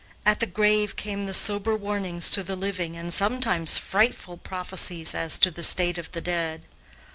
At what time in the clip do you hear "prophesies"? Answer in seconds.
4.37-5.13